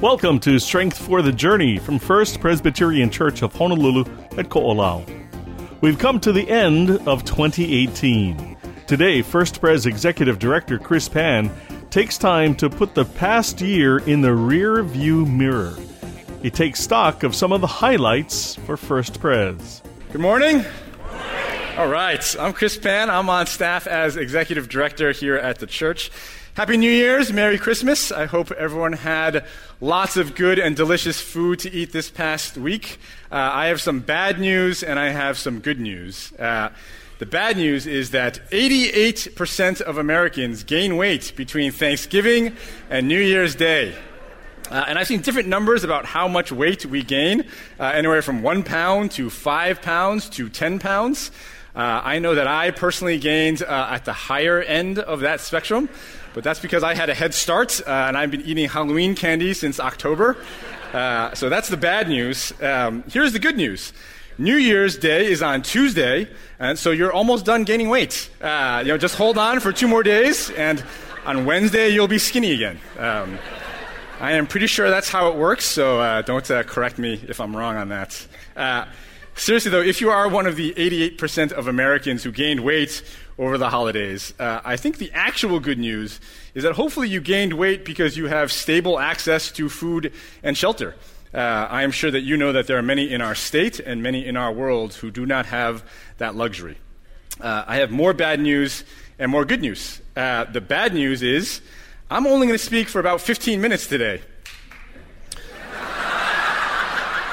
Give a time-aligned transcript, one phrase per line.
[0.00, 4.06] Welcome to Strength for the Journey from First Presbyterian Church of Honolulu
[4.38, 5.04] at Ko'olau.
[5.82, 8.56] We've come to the end of 2018.
[8.86, 11.50] Today, First Pres Executive Director Chris Pan
[11.90, 15.76] takes time to put the past year in the rear view mirror.
[16.40, 19.82] He takes stock of some of the highlights for First Pres.
[20.12, 20.64] Good morning.
[21.76, 23.10] All right, I'm Chris Pan.
[23.10, 26.10] I'm on staff as Executive Director here at the church.
[26.60, 28.12] Happy New Year's, Merry Christmas.
[28.12, 29.46] I hope everyone had
[29.80, 32.98] lots of good and delicious food to eat this past week.
[33.32, 36.34] Uh, I have some bad news and I have some good news.
[36.34, 36.68] Uh,
[37.18, 42.54] the bad news is that 88% of Americans gain weight between Thanksgiving
[42.90, 43.94] and New Year's Day.
[44.70, 47.46] Uh, and I've seen different numbers about how much weight we gain,
[47.78, 51.30] uh, anywhere from one pound to five pounds to 10 pounds.
[51.74, 55.88] Uh, I know that I personally gained uh, at the higher end of that spectrum
[56.34, 59.54] but that's because I had a head start uh, and I've been eating Halloween candy
[59.54, 60.36] since October.
[60.92, 62.52] Uh, so that's the bad news.
[62.62, 63.92] Um, here's the good news.
[64.38, 68.30] New Year's Day is on Tuesday, and so you're almost done gaining weight.
[68.40, 70.82] Uh, you know, just hold on for two more days, and
[71.26, 72.78] on Wednesday you'll be skinny again.
[72.98, 73.38] Um,
[74.18, 77.54] I am pretty sure that's how it works, so uh, don't correct me if I'm
[77.54, 78.26] wrong on that.
[79.40, 83.02] Seriously, though, if you are one of the 88% of Americans who gained weight
[83.38, 84.34] over the holidays.
[84.38, 86.20] Uh, I think the actual good news
[86.52, 90.94] is that hopefully you gained weight because you have stable access to food and shelter.
[91.32, 94.02] Uh, I am sure that you know that there are many in our state and
[94.02, 96.76] many in our world who do not have that luxury.
[97.40, 98.84] Uh, I have more bad news
[99.18, 100.02] and more good news.
[100.14, 101.62] Uh, the bad news is
[102.10, 104.20] I'm only going to speak for about 15 minutes today.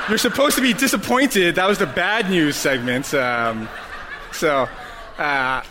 [0.09, 1.55] You're supposed to be disappointed.
[1.55, 3.13] That was the bad news segment.
[3.13, 3.67] Um,
[4.31, 4.69] so,
[5.17, 5.63] uh,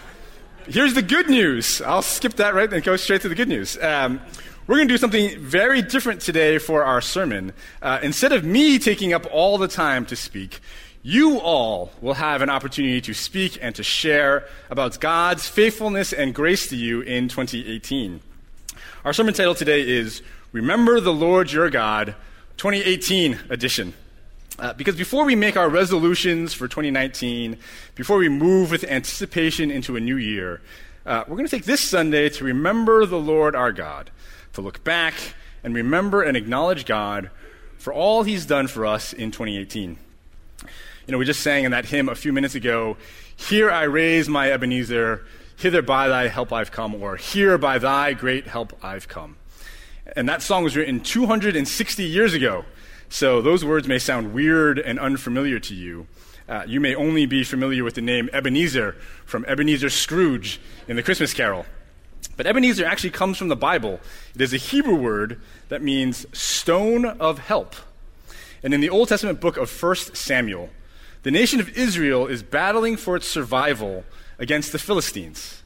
[0.66, 1.80] here's the good news.
[1.80, 3.78] I'll skip that right and go straight to the good news.
[3.80, 4.20] Um,
[4.66, 7.54] we're going to do something very different today for our sermon.
[7.80, 10.60] Uh, instead of me taking up all the time to speak,
[11.02, 16.34] you all will have an opportunity to speak and to share about God's faithfulness and
[16.34, 18.20] grace to you in 2018.
[19.02, 20.20] Our sermon title today is
[20.52, 22.14] Remember the Lord Your God,
[22.58, 23.94] 2018 edition.
[24.58, 27.58] Uh, because before we make our resolutions for 2019,
[27.94, 30.62] before we move with anticipation into a new year,
[31.04, 34.10] uh, we're going to take this Sunday to remember the Lord our God,
[34.54, 35.14] to look back
[35.62, 37.30] and remember and acknowledge God
[37.76, 39.98] for all He's done for us in 2018.
[40.62, 42.96] You know, we just sang in that hymn a few minutes ago,
[43.36, 48.14] Here I raise my Ebenezer, hither by thy help I've come, or Here by thy
[48.14, 49.36] great help I've come.
[50.16, 52.64] And that song was written 260 years ago.
[53.08, 56.06] So those words may sound weird and unfamiliar to you.
[56.48, 61.02] Uh, you may only be familiar with the name Ebenezer from Ebenezer Scrooge in the
[61.02, 61.66] Christmas Carol.
[62.36, 64.00] But Ebenezer actually comes from the Bible.
[64.34, 67.74] It is a Hebrew word that means stone of help.
[68.62, 70.70] And in the Old Testament book of 1 Samuel,
[71.22, 74.04] the nation of Israel is battling for its survival
[74.38, 75.62] against the Philistines.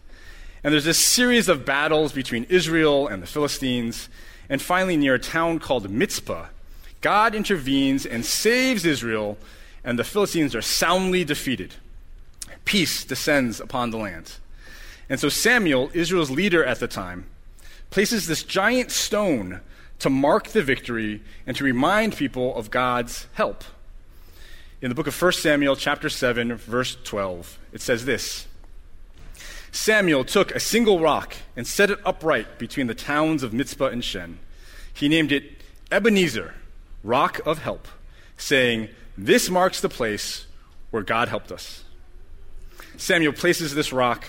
[0.63, 4.09] And there's this series of battles between Israel and the Philistines.
[4.49, 6.47] And finally, near a town called Mizpah,
[7.01, 9.39] God intervenes and saves Israel,
[9.85, 11.75] and the Philistines are soundly defeated.
[12.65, 14.35] Peace descends upon the land.
[15.09, 17.27] And so Samuel, Israel's leader at the time,
[17.91, 19.61] places this giant stone
[19.99, 23.65] to mark the victory and to remind people of God's help.
[24.81, 28.47] In the book of 1 Samuel, chapter 7, verse 12, it says this
[29.73, 34.05] Samuel took a single rock and set it upright between the towns of Mizpah and
[34.05, 34.39] Shen.
[34.93, 36.55] He named it Ebenezer
[37.03, 37.89] rock of help,
[38.37, 40.47] saying, This marks the place
[40.91, 41.85] where God helped us.
[42.97, 44.27] Samuel places this rock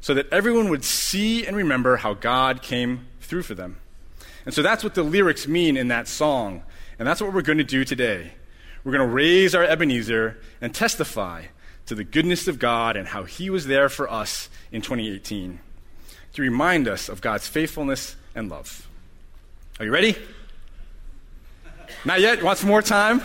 [0.00, 3.78] so that everyone would see and remember how God came through for them.
[4.44, 6.62] And so that's what the lyrics mean in that song.
[6.98, 8.32] And that's what we're going to do today.
[8.84, 11.46] We're going to raise our Ebenezer and testify
[11.86, 15.60] to the goodness of God and how He was there for us in 2018
[16.34, 18.88] to remind us of God's faithfulness and love.
[19.78, 20.16] Are you ready?
[22.06, 22.42] Not yet?
[22.42, 23.22] Want some more time?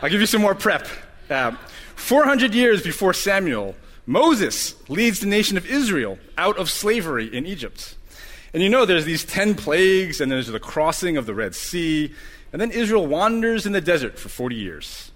[0.00, 0.86] I'll give you some more prep.
[1.28, 1.52] Uh,
[1.96, 3.74] 400 years before Samuel,
[4.06, 7.94] Moses leads the nation of Israel out of slavery in Egypt.
[8.54, 12.14] And you know, there's these 10 plagues, and there's the crossing of the Red Sea,
[12.50, 15.10] and then Israel wanders in the desert for 40 years.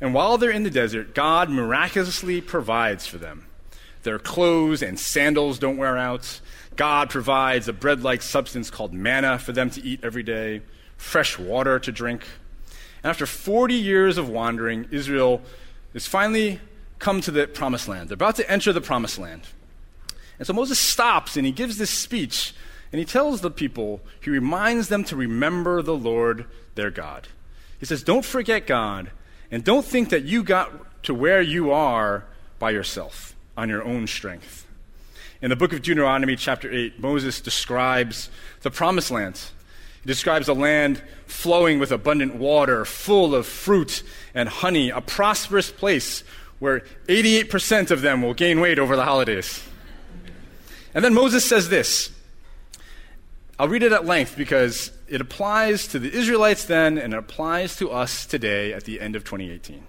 [0.00, 3.46] And while they're in the desert, God miraculously provides for them.
[4.02, 6.40] Their clothes and sandals don't wear out.
[6.74, 10.62] God provides a bread like substance called manna for them to eat every day
[11.00, 12.26] fresh water to drink.
[13.02, 15.40] And after 40 years of wandering, Israel
[15.94, 16.60] has finally
[16.98, 18.10] come to the promised land.
[18.10, 19.42] They're about to enter the promised land.
[20.38, 22.54] And so Moses stops and he gives this speech.
[22.92, 26.44] And he tells the people, he reminds them to remember the Lord
[26.74, 27.28] their God.
[27.78, 29.10] He says, Don't forget God,
[29.50, 32.24] and don't think that you got to where you are
[32.58, 34.66] by yourself, on your own strength.
[35.40, 38.28] In the book of Deuteronomy, chapter 8, Moses describes
[38.62, 39.40] the promised land.
[40.04, 44.02] Describes a land flowing with abundant water, full of fruit
[44.34, 46.24] and honey, a prosperous place
[46.58, 49.62] where 88% of them will gain weight over the holidays.
[50.94, 52.10] And then Moses says this.
[53.58, 57.76] I'll read it at length because it applies to the Israelites then and it applies
[57.76, 59.84] to us today at the end of 2018.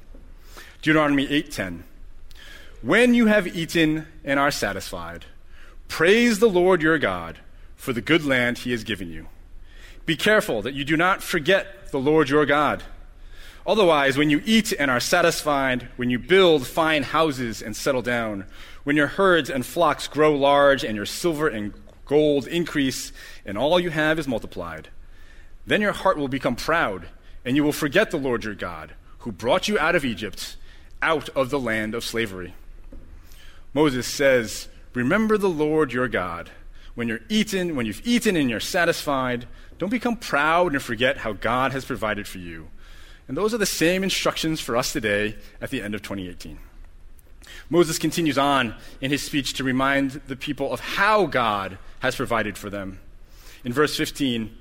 [0.82, 1.84] Deuteronomy 8:10.
[2.82, 5.26] When you have eaten and are satisfied,
[5.88, 7.40] praise the Lord your God
[7.76, 9.28] for the good land he has given you.
[10.12, 12.84] Be careful that you do not forget the Lord your God.
[13.66, 18.46] Otherwise, when you eat and are satisfied, when you build fine houses and settle down,
[18.84, 21.74] when your herds and flocks grow large and your silver and
[22.06, 23.14] gold increase
[23.46, 24.90] and all you have is multiplied,
[25.66, 27.08] then your heart will become proud
[27.46, 30.58] and you will forget the Lord your God, who brought you out of Egypt,
[31.02, 32.54] out of the land of slavery.
[33.74, 36.50] Moses says, Remember the Lord your God.
[36.96, 39.48] When you're eaten, when you've eaten and you're satisfied,
[39.78, 42.70] don't become proud and forget how God has provided for you.
[43.28, 46.60] And those are the same instructions for us today at the end of 2018.
[47.70, 52.58] Moses continues on in his speech to remind the people of how God has provided
[52.58, 53.00] for them.
[53.64, 54.58] In verse 15,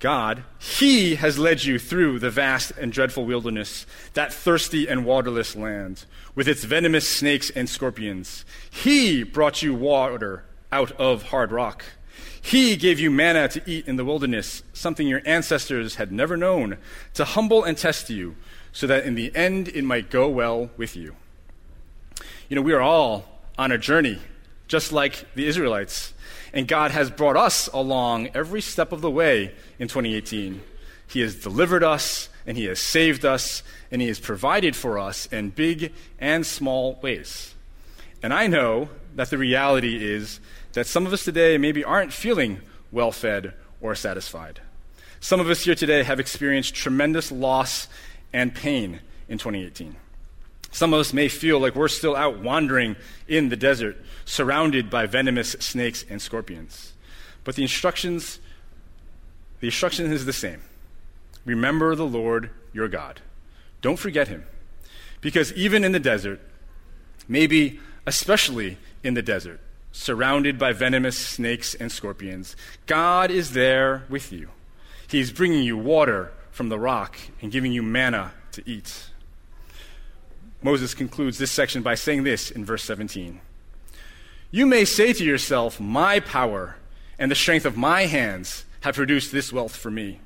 [0.00, 5.54] God, He has led you through the vast and dreadful wilderness, that thirsty and waterless
[5.54, 8.46] land, with its venomous snakes and scorpions.
[8.70, 11.84] He brought you water out of hard rock.
[12.42, 16.78] He gave you manna to eat in the wilderness, something your ancestors had never known,
[17.14, 18.36] to humble and test you,
[18.72, 21.16] so that in the end it might go well with you.
[22.48, 23.26] You know, we are all
[23.58, 24.18] on a journey,
[24.68, 26.14] just like the Israelites.
[26.52, 30.62] And God has brought us along every step of the way in 2018.
[31.06, 35.26] He has delivered us, and He has saved us, and He has provided for us
[35.26, 37.54] in big and small ways.
[38.22, 40.40] And I know that the reality is
[40.72, 42.60] that some of us today maybe aren't feeling
[42.92, 44.60] well fed or satisfied.
[45.20, 47.88] Some of us here today have experienced tremendous loss
[48.32, 49.96] and pain in 2018.
[50.72, 52.96] Some of us may feel like we're still out wandering
[53.26, 56.92] in the desert, surrounded by venomous snakes and scorpions.
[57.42, 58.38] But the instructions,
[59.60, 60.62] the instruction is the same.
[61.44, 63.20] Remember the Lord your God.
[63.82, 64.44] Don't forget him.
[65.20, 66.40] Because even in the desert,
[67.26, 69.60] maybe especially in the desert,
[69.92, 72.56] surrounded by venomous snakes and scorpions,
[72.86, 74.48] God is there with you.
[75.08, 79.10] He's bringing you water from the rock and giving you manna to eat.
[80.62, 83.40] Moses concludes this section by saying this in verse 17
[84.50, 86.76] You may say to yourself, My power
[87.18, 90.20] and the strength of my hands have produced this wealth for me.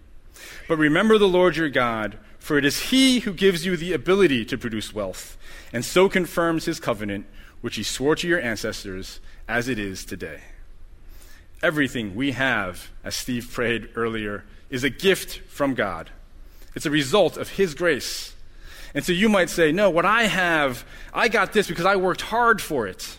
[0.69, 4.45] But remember the Lord your God, for it is he who gives you the ability
[4.47, 5.37] to produce wealth,
[5.73, 7.27] and so confirms his covenant,
[7.65, 10.39] which he swore to your ancestors, as it is today.
[11.63, 16.11] Everything we have, as Steve prayed earlier, is a gift from God.
[16.75, 18.35] It's a result of his grace.
[18.95, 20.85] And so you might say, no, what I have,
[21.15, 23.17] I got this because I worked hard for it.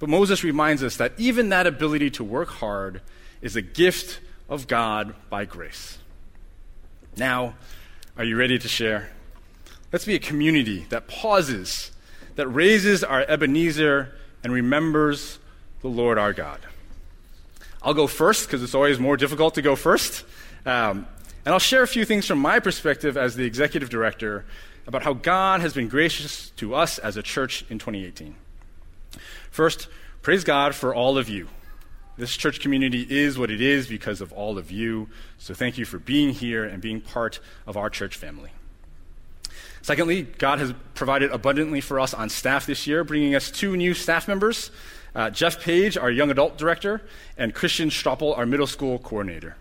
[0.00, 3.00] But Moses reminds us that even that ability to work hard
[3.42, 5.98] is a gift of God by grace.
[7.16, 7.54] Now,
[8.16, 9.10] are you ready to share?
[9.92, 11.92] Let's be a community that pauses,
[12.38, 14.14] that raises our Ebenezer
[14.44, 15.40] and remembers
[15.80, 16.60] the Lord our God.
[17.82, 20.24] I'll go first because it's always more difficult to go first.
[20.64, 21.08] Um,
[21.44, 24.44] and I'll share a few things from my perspective as the executive director
[24.86, 28.36] about how God has been gracious to us as a church in 2018.
[29.50, 29.88] First,
[30.22, 31.48] praise God for all of you.
[32.16, 35.08] This church community is what it is because of all of you.
[35.38, 38.50] So thank you for being here and being part of our church family.
[39.82, 43.94] Secondly, God has provided abundantly for us on staff this year, bringing us two new
[43.94, 44.70] staff members
[45.14, 47.02] uh, Jeff Page, our young adult director,
[47.36, 49.56] and Christian Stoppel, our middle school coordinator.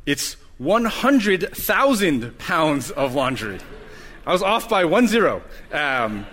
[0.05, 3.59] It's 100,000 pounds of laundry.
[4.25, 5.41] I was off by one zero.
[5.71, 6.25] Um,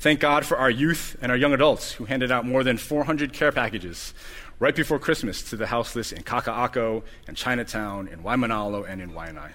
[0.00, 3.32] Thank God for our youth and our young adults who handed out more than 400
[3.32, 4.12] care packages
[4.58, 9.52] right before Christmas to the houseless in Kaka'ako and Chinatown, in Waimanalo, and in Waianae.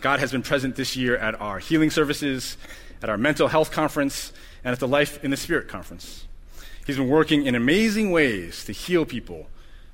[0.00, 2.56] God has been present this year at our healing services,
[3.00, 4.32] at our mental health conference,
[4.64, 6.26] and at the Life in the Spirit conference.
[6.84, 9.46] He's been working in amazing ways to heal people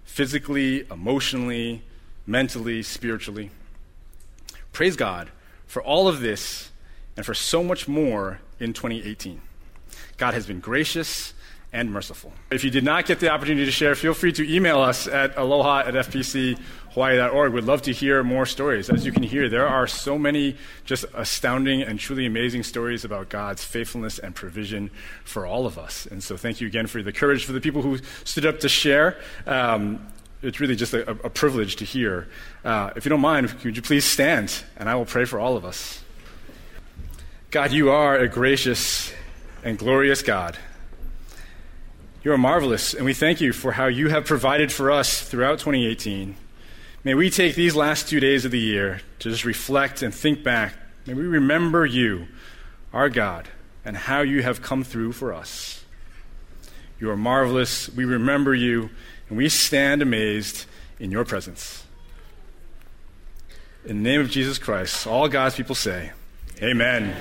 [0.04, 1.82] physically, emotionally,
[2.26, 3.50] mentally, spiritually.
[4.72, 5.30] Praise God
[5.66, 6.70] for all of this
[7.16, 9.40] and for so much more in 2018.
[10.16, 11.34] God has been gracious
[11.72, 12.32] and merciful.
[12.50, 15.36] If you did not get the opportunity to share, feel free to email us at
[15.38, 17.52] aloha at fpchawaii.org.
[17.52, 18.90] We'd love to hear more stories.
[18.90, 23.30] As you can hear, there are so many just astounding and truly amazing stories about
[23.30, 24.90] God's faithfulness and provision
[25.24, 26.04] for all of us.
[26.04, 28.68] And so thank you again for the courage for the people who stood up to
[28.68, 29.16] share.
[29.46, 30.06] Um,
[30.42, 32.28] it's really just a, a privilege to hear.
[32.64, 35.56] Uh, if you don't mind, could you please stand and I will pray for all
[35.56, 36.02] of us.
[37.50, 39.12] God, you are a gracious
[39.62, 40.58] and glorious God.
[42.25, 45.58] You are marvelous, and we thank you for how you have provided for us throughout
[45.58, 46.37] 2018.
[47.04, 50.44] May we take these last two days of the year to just reflect and think
[50.44, 50.75] back.
[51.04, 52.28] May we remember you,
[52.92, 53.49] our God,
[53.84, 55.84] and how you have come through for us.
[57.00, 57.88] You are marvelous.
[57.88, 58.90] We remember you,
[59.32, 60.66] and we stand amazed
[61.00, 61.86] in your presence.
[63.86, 66.12] In the name of Jesus Christ, all God's people say,
[66.62, 67.16] Amen.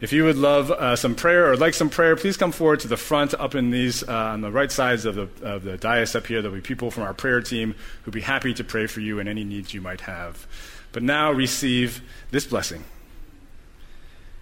[0.00, 2.88] If you would love uh, some prayer or like some prayer, please come forward to
[2.88, 6.16] the front up in these, uh, on the right sides of the, of the dais
[6.16, 6.40] up here.
[6.40, 9.28] There'll be people from our prayer team who'd be happy to pray for you and
[9.28, 10.46] any needs you might have.
[10.92, 12.82] But now receive this blessing.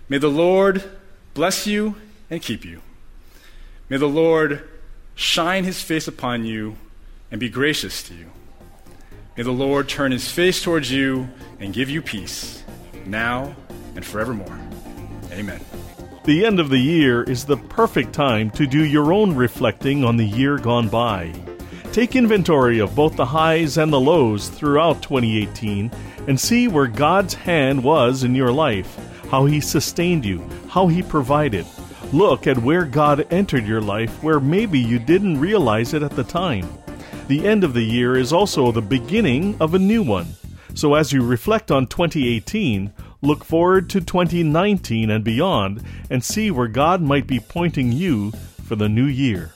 [0.08, 0.88] May the Lord
[1.34, 1.96] bless you
[2.30, 2.82] and keep you.
[3.88, 4.62] May the Lord
[5.16, 6.76] shine his face upon you
[7.32, 8.30] and be gracious to you.
[9.37, 12.62] May the Lord turn his face towards you and give you peace,
[13.04, 13.56] now
[13.96, 14.58] and forevermore.
[15.32, 15.61] Amen.
[16.25, 20.16] The end of the year is the perfect time to do your own reflecting on
[20.16, 21.32] the year gone by.
[21.92, 25.90] Take inventory of both the highs and the lows throughout 2018
[26.26, 28.99] and see where God's hand was in your life,
[29.30, 31.64] how He sustained you, how He provided.
[32.12, 36.25] Look at where God entered your life where maybe you didn't realize it at the
[36.25, 36.68] time.
[37.28, 40.28] The end of the year is also the beginning of a new one.
[40.75, 46.68] So as you reflect on 2018, Look forward to 2019 and beyond and see where
[46.68, 48.30] God might be pointing you
[48.64, 49.52] for the new year.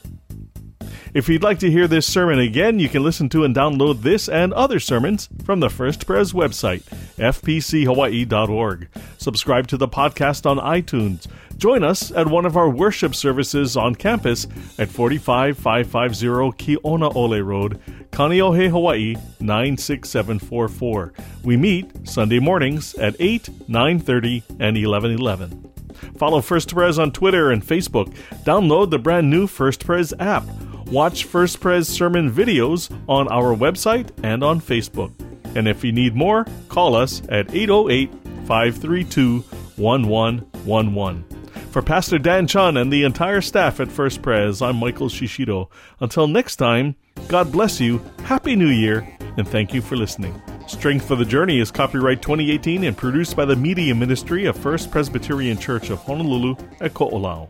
[1.12, 4.28] If you'd like to hear this sermon again, you can listen to and download this
[4.28, 6.82] and other sermons from the First Pres website,
[7.16, 8.88] fpchawaii.org.
[9.18, 11.26] Subscribe to the podcast on iTunes.
[11.60, 14.46] Join us at one of our worship services on campus
[14.78, 17.78] at 45550 Kionaole Road,
[18.10, 21.12] Kaneohe, Hawaii 96744.
[21.44, 25.70] We meet Sunday mornings at 8, 9:30, and 11:11.
[26.16, 28.10] Follow First Pres on Twitter and Facebook.
[28.46, 30.44] Download the brand new First Pres app.
[30.86, 35.12] Watch First Pres sermon videos on our website and on Facebook.
[35.54, 38.10] And if you need more, call us at 808
[38.46, 39.44] 532
[39.76, 41.29] 1111.
[41.70, 45.68] For Pastor Dan Chun and the entire staff at First Pres, I'm Michael Shishido.
[46.00, 46.96] Until next time,
[47.28, 50.34] God bless you, Happy New Year, and thank you for listening.
[50.66, 54.90] Strength for the Journey is copyright 2018 and produced by the Media Ministry of First
[54.90, 57.48] Presbyterian Church of Honolulu at Ko'olau.